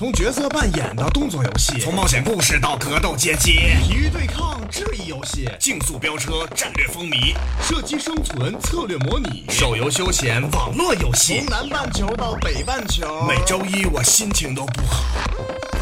[0.00, 15.04] 从角色扮演到动作游戏，从冒险故事到格斗街机，体育对抗、智力游戏、竞速飙车、战略风靡、射击生存、策略模拟、手游休闲、网络游戏，从南半球到北半球，每周一我心情都不好，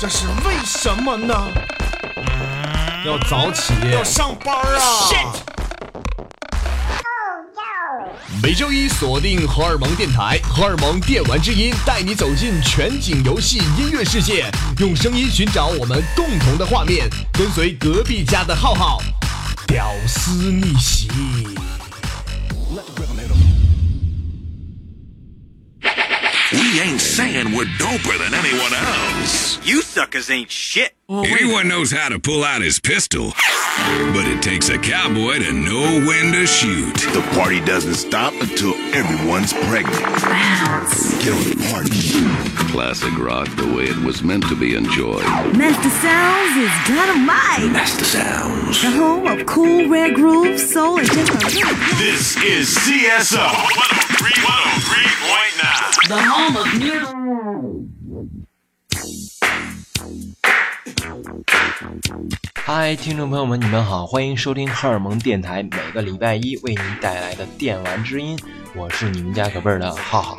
[0.00, 1.32] 这是为什么呢？
[3.06, 5.57] 要早起，要上班啊！
[8.40, 14.48] 每周一锁定荷尔蒙电台，荷尔蒙电玩之音带你走进全景游戏音乐世界，
[14.78, 19.02] 用声音寻找我们共同的画面，跟随隔壁家的浩浩，
[19.66, 21.08] 屌丝逆袭。
[26.52, 29.58] We ain't saying we're doper than anyone else.
[29.64, 30.97] You suckers ain't shit.
[31.10, 33.32] Anyone knows how to pull out his pistol,
[34.12, 36.92] but it takes a cowboy to know when to shoot.
[36.96, 40.04] The party doesn't stop until everyone's pregnant.
[40.04, 42.68] Get on the party.
[42.70, 45.24] Classic rock the way it was meant to be enjoyed.
[45.56, 47.72] Master Sounds is dynamite.
[47.72, 48.82] Master Sounds.
[48.82, 53.48] The home of cool red groove, soul, and just a little This is CSO.
[53.48, 56.08] 103, 103.9.
[56.08, 57.97] The home of new.
[62.64, 68.38] 嗨，听众朋友们，你们好，欢迎收听荷尔蒙电台，每个礼拜一为您带来的电玩之音，
[68.74, 70.38] 我是你们家可辈儿的浩浩。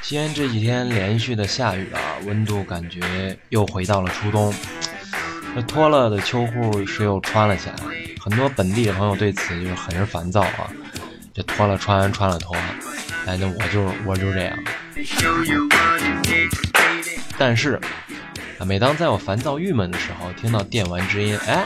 [0.00, 4.54] 西安这几天连续的下雨啊，温度感觉又回到了初冬。
[5.54, 7.76] 这脱了的秋裤是又穿了起来，
[8.20, 10.70] 很多本地的朋友对此就是很是烦躁啊。
[11.34, 12.56] 这脱了穿，穿了脱，
[13.26, 14.58] 哎，那我就我就这样。
[17.38, 17.80] 但是，
[18.58, 21.64] 啊，每当在我烦躁郁闷的时候，听到电玩之音，哎，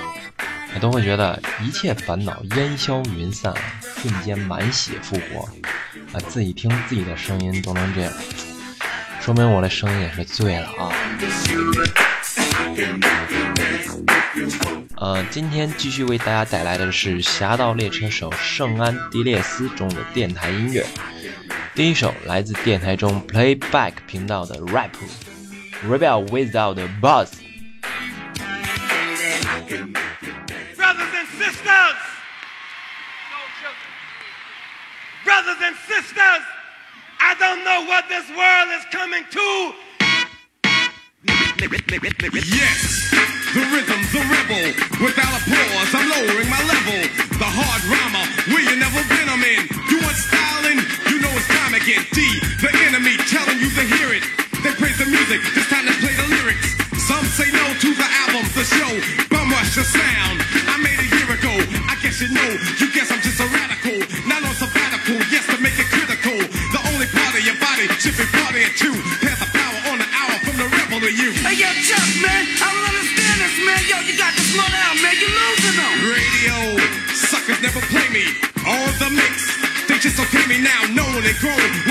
[0.75, 3.55] 我都会觉得一切烦恼烟消云散，
[4.03, 5.49] 瞬间满血复活。
[6.13, 8.13] 啊，自己听自己的声音都能这样，
[9.21, 10.93] 说明我的声音也是醉了啊。
[15.03, 20.87] 呃，今天继续为大家带来的是《侠盗猎车手圣安地列斯》中的电台音乐。
[21.75, 24.93] 第一首来自电台中 Playback 频道的 rap。
[25.85, 27.33] Rebel without a boss。
[30.77, 31.97] Brothers and sisters!
[35.25, 36.43] Brothers and sisters!
[37.19, 39.75] I don't know what this world is coming to.
[42.33, 42.92] Yes,
[43.53, 44.65] the rhythm's a rebel.
[45.05, 47.01] Without applause, I'm lowering my level.
[47.37, 49.63] The hard rhymer, where you never been, I'm in.
[49.93, 50.81] You want styling?
[51.13, 52.01] You know it's time again.
[52.17, 54.25] D, the enemy, telling you to hear it.
[54.65, 56.81] They praise the music, it's time to play the lyrics.
[57.05, 58.93] Some say no to the album, the show.
[59.29, 60.39] Bum rush the sound.
[60.71, 61.53] I made a year ago.
[61.91, 62.51] I guess you know.
[62.81, 64.01] You guess I'm just a radical.
[64.25, 65.19] Not on sabbatical.
[65.29, 66.39] Yes, to make it critical.
[66.73, 68.95] The only part of your body should be partying too.
[68.95, 69.22] Pass the
[81.33, 81.82] they call it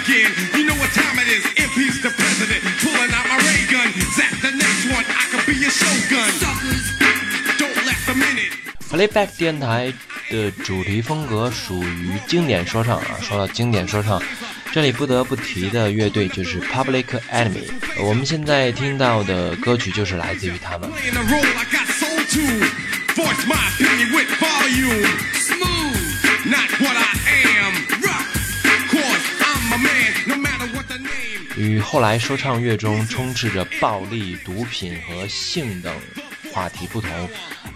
[0.00, 0.30] again.
[0.56, 1.44] You know what time it is.
[1.56, 3.88] MP's the president, pulling out my ray gun.
[4.16, 6.30] Zap the next one, I could be your shogun.
[6.40, 6.84] Suckers.
[7.58, 8.52] Don't last a minute.
[8.90, 9.92] Playback 电台
[10.30, 13.20] 的主题风格属于经典说唱啊。
[13.22, 14.20] 说到经典说唱，
[14.72, 17.68] 这里不得不提的乐队就是 Public Enemy。
[17.98, 20.90] 我们现在听到的歌曲就是来自于他们。
[31.80, 35.92] 后来说唱乐中充斥着暴力、毒品和性等
[36.52, 37.10] 话题不同，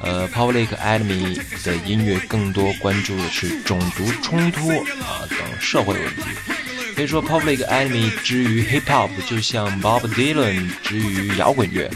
[0.00, 6.22] 呃，Public Enemy 的音乐更多关注的是种族冲突啊等社会问题。
[6.94, 11.90] 可以说，Public Enemy 之于 Hip Hop 就像 Bob Dylan 之于摇滚乐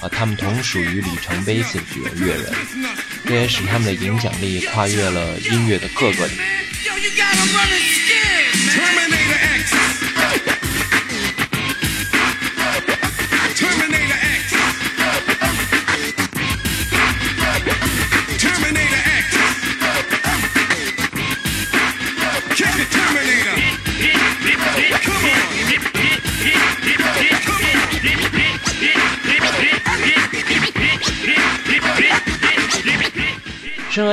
[0.00, 2.52] 啊，他们同属于里程碑性的乐人，
[3.26, 6.40] 这也使他们的影响力跨越了音乐的各个领域。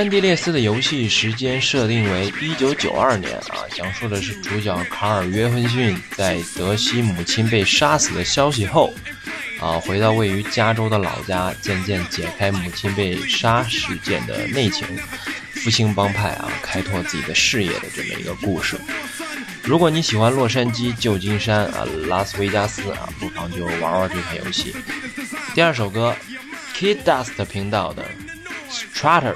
[0.02, 8.92] 安地列斯的游戏时间设定为一九九二年啊，讲述的是主角卡尔约翰逊在得悉母亲被杀死的消息后，
[9.60, 14.88] 啊，回到位于加州的老家，渐渐解开母亲被杀事件的内情，
[15.52, 18.76] 复兴帮派啊，开拓自己的事业的这么一个故事。
[19.62, 24.76] 如果你喜欢洛杉矶、旧金山啊、拉斯维加斯啊，不妨就玩玩这款游戏。
[25.54, 26.16] 第二首歌
[26.76, 28.04] ，Kid Dust 频道的
[28.72, 29.36] Strutter。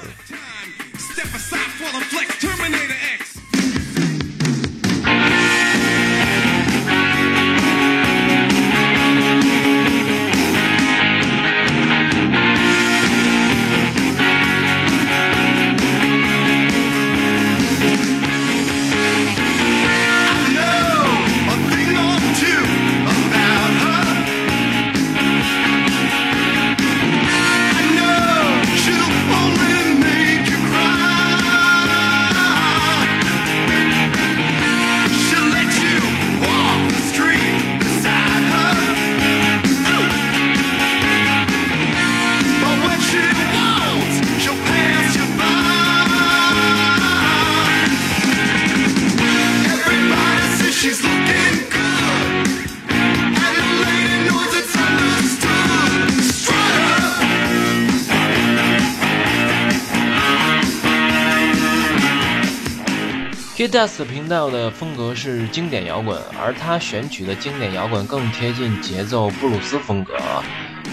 [63.65, 70.13] K Dust 频道的风格是经典摇滚，而他选取的经典摇滚更贴近节奏布鲁斯风格，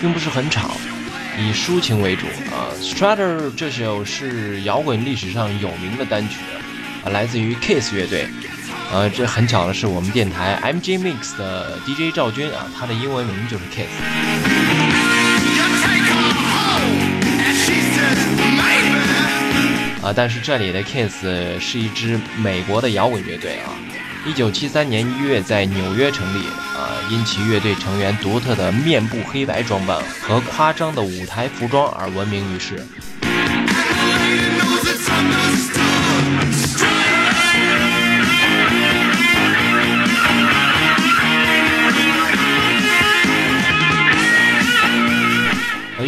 [0.00, 0.70] 并不是很吵，
[1.38, 2.24] 以抒情为主。
[2.50, 6.38] 啊，Strutter 这首是摇滚历史上有名的单曲，
[7.04, 8.26] 啊，来自于 Kiss 乐队。
[8.90, 14.91] 呃，这很巧的是，我们电台 MG Mix 的 DJ 赵军啊，他的英文名就是 Kiss。
[20.02, 21.24] 啊，但是这里的 Kiss
[21.60, 23.70] 是一支美国的摇滚乐队啊，
[24.26, 26.44] 一九七三年一月在纽约成立
[26.76, 32.84] 啊，因其乐队成员独特的面部黑白装扮和夸张的舞台服装而闻名于世。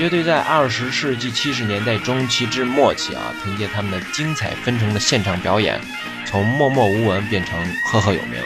[0.04, 5.80] 乐队在二十世纪七十年代中期至末期啊，凭借他们的精彩纷呈的现场表演，
[6.26, 8.38] 从默默无闻变成赫赫有名。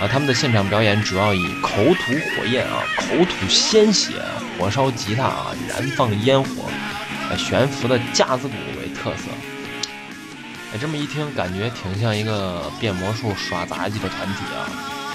[0.00, 4.12] 啊，他们的现场表演主要以口吐火焰啊、口吐鲜血、
[4.56, 6.70] 火烧吉他啊、燃放烟火、
[7.36, 9.24] 悬浮的架子鼓为特色。
[10.72, 14.70] 哎，这么一听，感觉挺像一个变魔术、耍杂技的团体啊。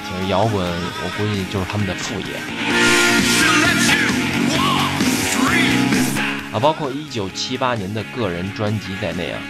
[0.06, 2.26] 其实摇滚，我估计就是他们的副业。
[6.56, 9.42] 啊，包括一九七八年的个人专辑在内啊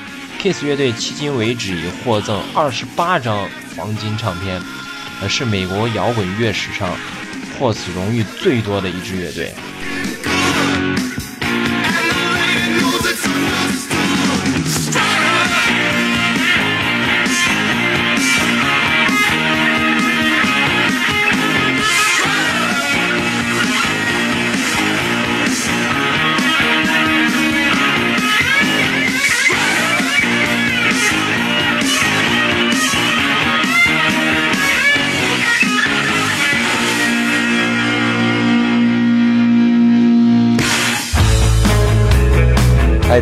[0.41, 3.47] ，Kiss 乐队迄今为止已获赠二十八张
[3.77, 4.59] 黄金唱片，
[5.21, 6.89] 呃，是美国摇滚乐史上
[7.59, 9.53] 获此荣誉最多的一支乐队。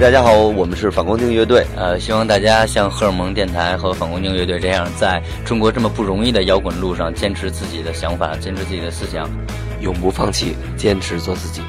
[0.04, 1.66] 大家好，我们是反光镜乐队。
[1.78, 9.30] 呃，希望大家像荷尔蒙电台和反光镜乐队这样，在中国这么不容易的摇滚路上，坚持自己的想法，坚持自己的思想，
[9.80, 11.62] 永不放弃，坚持做自己。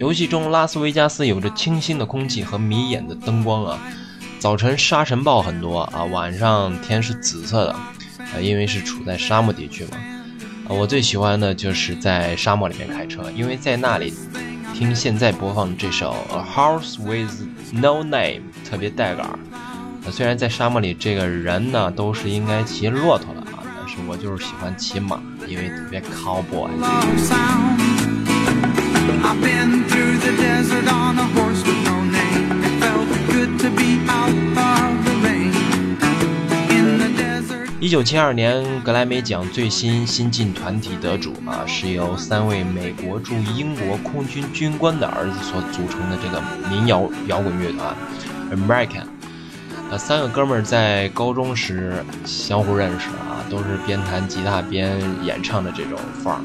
[0.00, 3.78] 游戏中，拉斯维加斯有着清新的空气和迷眼的灯光啊。
[4.44, 7.88] 早晨沙尘暴很多啊，晚上天是紫色的，啊，
[8.42, 9.96] 因为是处在沙漠地区嘛。
[10.68, 14.12] 啊，我最喜欢的就是在沙漠里面开车，因为在那里
[14.74, 17.32] 听现在播放的这首《A Horse with
[17.72, 19.26] No Name》特别带感。
[20.12, 26.68] 虽然在沙漠里，这个人呢都是应该骑骆驼的啊，但是我就是喜欢骑马，因为特别 cowboy。
[37.80, 47.94] 一九七二年格莱美奖最新新晋团体得主啊，是由三位美国驻英国空军军官的儿子所组成的这个民谣摇滚乐团
[48.50, 49.04] American。
[49.90, 56.40] 呃，三个哥们儿在高中时相互认识啊，都是边弹吉他边演唱的这种范儿。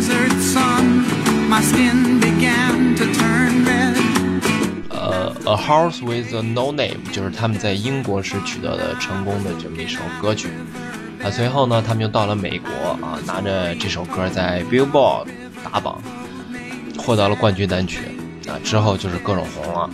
[0.00, 1.04] Desert sun,
[1.50, 3.94] my skin began to turn red.
[4.88, 10.48] 呃，A House with a No Name 就是他们在英国时取得的成功的这么一首歌曲。
[11.22, 12.70] 啊，随后呢，他们又到了美国
[13.06, 15.26] 啊，拿着这首歌在 Billboard
[15.62, 16.00] 打榜，
[16.96, 17.98] 获得了冠军单曲。
[18.48, 19.90] 啊，之后就是各种红了。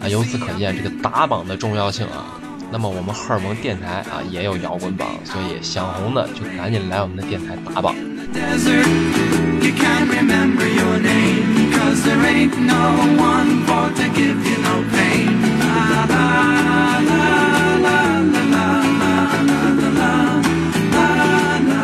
[0.00, 2.24] 啊，由此可见这个打榜的重要性啊。
[2.72, 7.94] 那么我们荷尔蒙电台啊也有摇滚榜，所以想红的就赶紧来我们的电台打榜。
[9.62, 15.28] You can't remember your name, cause there ain't no one for to give you no pain.
[15.60, 16.26] La la
[17.08, 17.24] la
[17.86, 17.98] la
[18.32, 18.66] la la
[19.00, 19.14] la
[19.48, 20.14] la la la.
[20.96, 21.08] La
[21.68, 21.82] la.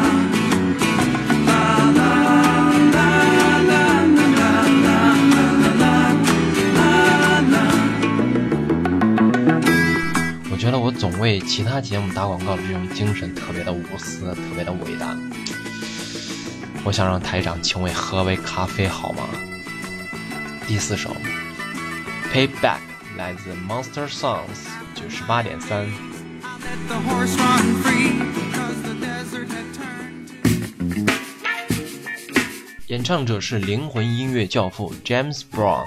[1.47, 1.63] La
[1.99, 2.13] la
[2.95, 3.09] la
[3.71, 4.31] la la
[4.85, 5.01] la
[5.75, 5.95] la la
[6.77, 6.85] la
[7.53, 7.65] la.
[10.51, 15.15] 我觉得我总为其他节目打广告的这种精神特别的无私，特别的伟大。
[16.87, 19.29] 我想让台长请我喝杯咖啡好吗？
[20.69, 21.11] 第四首
[22.33, 22.79] 《Payback》
[23.17, 25.85] 来自 Monster Songs 九十八点三。
[32.87, 35.83] 演唱者是灵魂音乐教父 James Brown。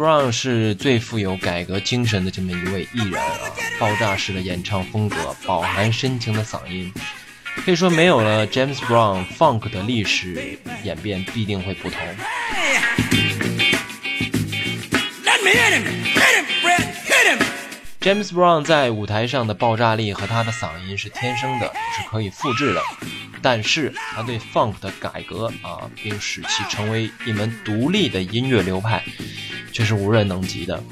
[0.00, 3.28] Brown 是最富有改革精神的这么一位艺人啊，
[3.78, 6.90] 爆炸式的演唱风格，饱含深情的嗓音，
[7.66, 12.00] 可以说没有了 James Brown，Funk 的历史演变必定会不同。
[18.00, 22.80] James Brown 在舞台上的爆炸力和他的嗓音是天生的，是可以复制的。
[23.42, 29.02] 但是他对 Funk 的改革啊，并使其成为一门独立的音乐流派，
[29.72, 30.82] 却是无人能及的。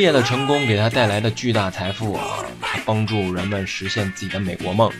[0.00, 4.90] 业的成功给他带来的巨大财富啊，他帮助人们实现自己的美国梦。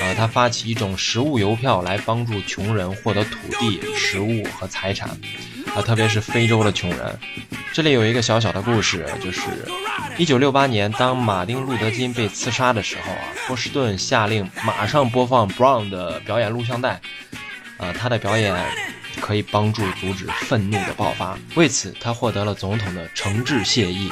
[0.00, 5.08] 呃，他发起一种食物邮票来帮助穷人获得土地、食物和财产，
[5.74, 7.18] 啊，特别是非洲的穷人。
[7.72, 9.40] 这里有一个小小的故事，就是
[10.18, 17.00] 1968年，当马丁·路德·金被刺杀的时候啊，波士顿下令马上播放 Brown 的表演录像带，
[17.76, 18.54] 啊，他的表演
[19.22, 21.38] 可以帮助阻止愤怒的爆发。
[21.54, 24.10] 为此，他获得了总统的诚挚谢意。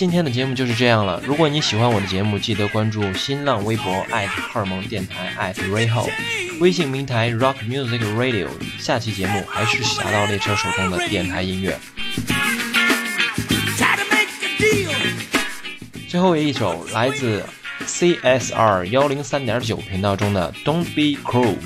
[0.00, 1.20] 今天的节目就是这样了。
[1.26, 4.02] 如果你喜欢我的节目，记得关注新浪微博
[4.50, 6.08] 荷尔蒙电台 @rayho，
[6.58, 8.48] 微信平台 Rock Music Radio。
[8.78, 11.78] 下期节目还是侠盗猎车手中的电台音乐。
[16.08, 17.44] 最后一首来自
[17.84, 21.58] CSR 幺零三点九频道中的 Don't Be Cruel，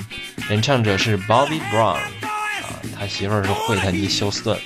[0.49, 4.59] 演唱者是 Bobby Brown，啊，他媳妇儿是惠特尼休斯顿。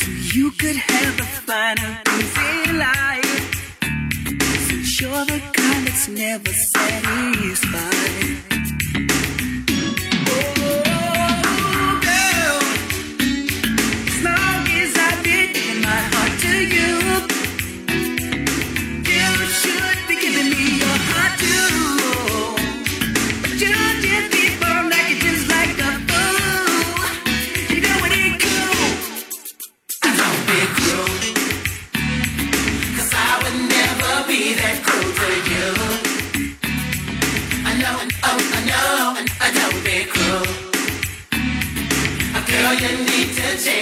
[0.00, 3.54] So you could have a finer busy life.
[5.00, 8.57] You're the kind that's never satisfied.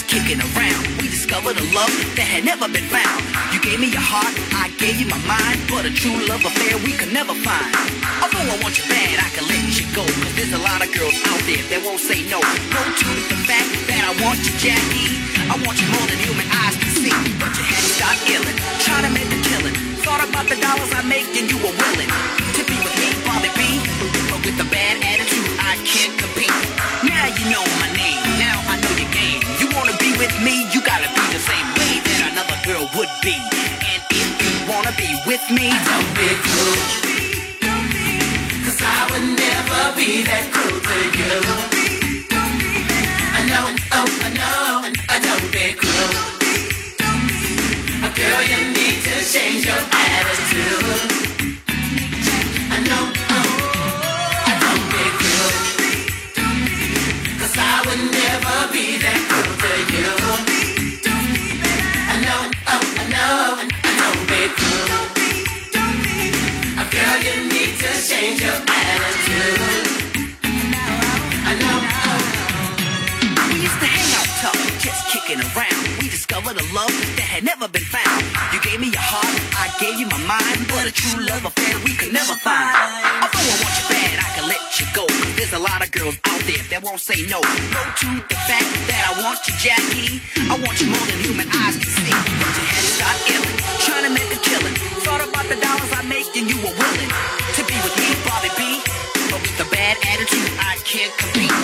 [0.00, 0.80] just kicking around.
[1.00, 3.20] We discovered a love that had never been found.
[3.52, 5.60] You gave me your heart, I gave you my mind.
[5.68, 7.74] But a true love affair we could never find.
[8.22, 10.04] Although I want you bad, I can let you go.
[10.04, 12.40] Cause there's a lot of girls out there that won't say no.
[12.40, 15.10] No to the fact that I want you, Jackie.
[15.50, 17.16] I want you more than human eyes can see.
[17.40, 19.76] But you had to illin', trying to make a killing.
[20.06, 22.10] Thought about the dollars I make and you were willing
[22.56, 23.60] to be with me, Bobby B.
[24.30, 26.56] But with a bad attitude, I can't compete.
[27.04, 27.64] Now you know
[30.44, 33.36] me, you gotta be the same way that another girl would be.
[33.36, 36.80] And if you wanna be with me, don't be cruel.
[38.64, 41.36] Cause I would never be that cruel to you.
[43.38, 46.30] I know, oh, I know, I don't be cruel.
[48.20, 51.09] Girl, you need to change your attitude.
[68.10, 69.86] Change your attitude.
[71.46, 71.78] I know.
[73.46, 74.26] We used to hang out
[74.82, 75.78] just kicking around.
[76.02, 78.26] We discovered a love that had never been found.
[78.50, 80.58] You gave me your heart, I gave you my mind.
[80.90, 82.74] True love affair we could never find.
[83.22, 85.06] Although I want you I can let you go.
[85.38, 87.38] There's a lot of girls out there that won't say no.
[87.38, 90.18] To the fact that I want you, Jackie.
[90.50, 92.10] I want you more than human eyes can see.
[92.10, 92.62] To
[93.86, 94.74] trying to make a killing.
[95.06, 97.39] Thought about the dollars I make and you were willing
[97.84, 98.62] with me, Bobby B.
[99.30, 101.54] But with a bad attitude, I can't compete.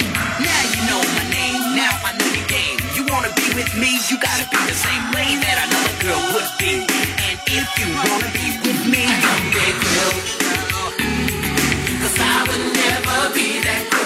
[0.40, 2.78] Now you know my name, now I know your game.
[2.94, 6.50] You wanna be with me, you gotta be the same way that another girl would
[6.58, 6.86] be.
[7.26, 10.14] And if you wanna be with me, I'm that girl.
[12.00, 14.05] Cause I would never be that girl.